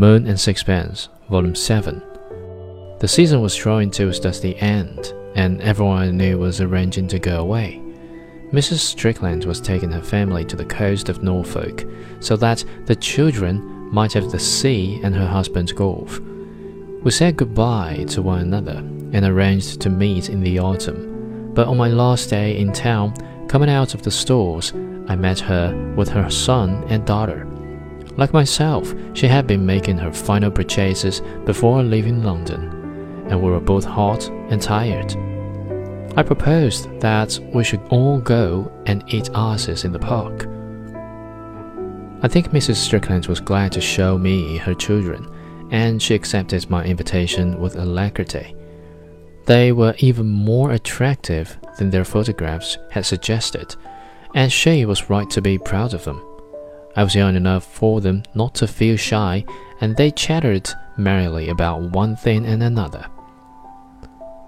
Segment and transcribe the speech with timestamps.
[0.00, 2.02] Moon and Sixpence, Volume 7.
[3.00, 7.38] The season was drawing towards the end, and everyone I knew was arranging to go
[7.38, 7.82] away.
[8.50, 8.78] Mrs.
[8.78, 11.84] Strickland was taking her family to the coast of Norfolk
[12.20, 13.60] so that the children
[13.92, 16.18] might have the sea and her husband's golf.
[17.02, 18.78] We said goodbye to one another
[19.12, 21.52] and arranged to meet in the autumn.
[21.52, 23.12] But on my last day in town,
[23.48, 24.72] coming out of the stores,
[25.08, 27.46] I met her with her son and daughter.
[28.16, 32.64] Like myself, she had been making her final purchases before leaving London,
[33.28, 35.14] and we were both hot and tired.
[36.16, 40.46] I proposed that we should all go and eat asses in the park.
[42.22, 42.76] I think Mrs.
[42.76, 45.26] Strickland was glad to show me her children,
[45.70, 48.54] and she accepted my invitation with alacrity.
[49.46, 53.74] They were even more attractive than their photographs had suggested,
[54.34, 56.22] and she was right to be proud of them.
[56.96, 59.44] I was young enough for them not to feel shy,
[59.80, 63.06] and they chattered merrily about one thing and another.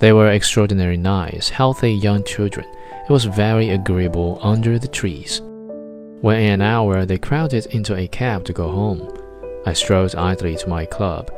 [0.01, 2.67] They were extraordinarily nice, healthy young children.
[3.09, 5.41] It was very agreeable under the trees.
[6.21, 9.09] When in an hour they crowded into a cab to go home,
[9.65, 11.31] I strolled idly to my club.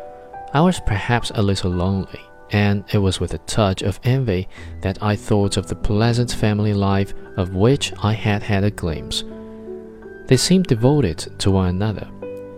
[0.54, 4.48] I was perhaps a little lonely, and it was with a touch of envy
[4.80, 9.24] that I thought of the pleasant family life of which I had had a glimpse.
[10.26, 12.08] They seemed devoted to one another.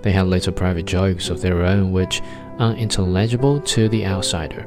[0.03, 2.23] They had little private jokes of their own which,
[2.59, 4.67] unintelligible to the outsider,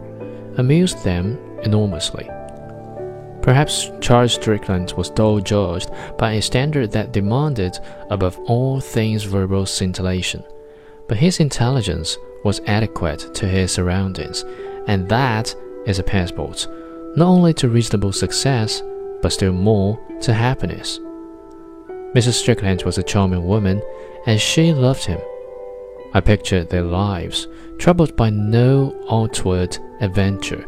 [0.58, 2.30] amused them enormously.
[3.42, 9.66] Perhaps Charles Strickland was dull judged by a standard that demanded, above all things, verbal
[9.66, 10.44] scintillation.
[11.08, 14.44] But his intelligence was adequate to his surroundings,
[14.88, 16.68] and that is a passport,
[17.16, 18.84] not only to reasonable success,
[19.22, 21.00] but still more to happiness.
[22.16, 22.34] Mrs.
[22.34, 23.82] Strickland was a charming woman,
[24.26, 25.20] and she loved him.
[26.14, 27.48] I pictured their lives,
[27.78, 30.66] troubled by no outward adventure,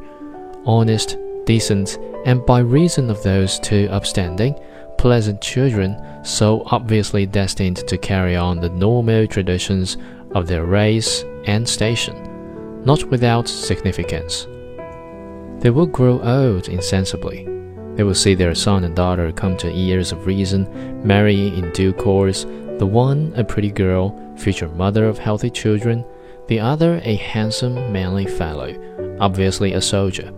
[0.66, 4.56] honest, decent, and by reason of those two upstanding,
[5.00, 9.98] pleasant children, so obviously destined to carry on the normal traditions
[10.36, 14.46] of their race and station, not without significance.
[15.60, 17.48] They will grow old insensibly
[17.96, 20.68] they will see their son and daughter come to years of reason,
[21.06, 22.46] marry in due course,
[22.78, 26.04] the one a pretty girl, future mother of healthy children,
[26.48, 28.76] the other a handsome, manly fellow,
[29.20, 30.34] obviously a soldier,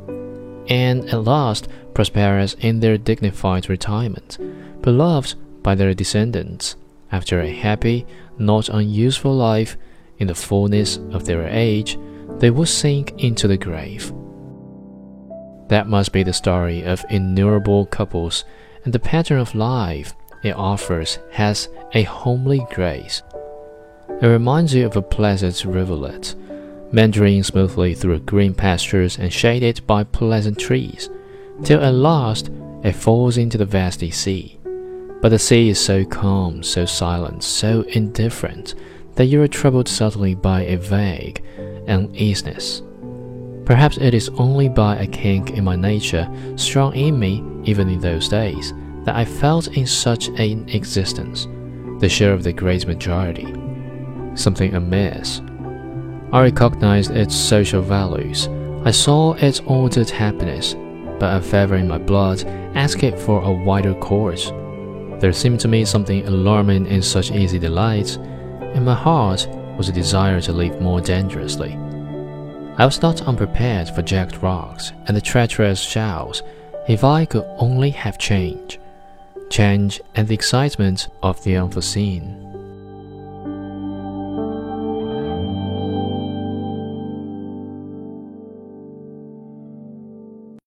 [0.67, 4.37] and at last prosperous in their dignified retirement,
[4.81, 6.75] beloved by their descendants,
[7.11, 8.05] after a happy,
[8.37, 9.77] not unuseful life,
[10.19, 11.97] in the fullness of their age,
[12.39, 14.11] they will sink into the grave.
[15.73, 18.45] That must be the story of innumerable couples,
[18.85, 20.13] and the pattern of life
[20.43, 23.23] it offers has a homely grace.
[24.21, 26.35] It reminds you of a pleasant rivulet,
[26.91, 31.09] meandering smoothly through green pastures and shaded by pleasant trees,
[31.63, 32.51] till at last
[32.83, 34.59] it falls into the vasty sea.
[35.23, 38.75] But the sea is so calm, so silent, so indifferent,
[39.15, 41.43] that you are troubled suddenly by a vague
[41.87, 42.83] uneasiness.
[43.65, 47.99] Perhaps it is only by a kink in my nature, strong in me even in
[47.99, 48.73] those days,
[49.05, 51.47] that I felt in such an existence,
[51.99, 53.53] the share of the great majority,
[54.35, 55.41] something amiss.
[56.33, 58.49] I recognized its social values.
[58.83, 60.75] I saw its ordered happiness,
[61.19, 62.43] but a fever in my blood
[62.75, 64.51] asked it for a wider course.
[65.21, 68.17] There seemed to me something alarming in such easy delights.
[68.73, 69.47] and my heart
[69.77, 71.77] was a desire to live more dangerously.
[72.75, 76.41] I was not unprepared for jagged rocks and the treacherous shells
[76.87, 78.79] if I could only have change,
[79.51, 82.42] change and the excitement of the unforeseen.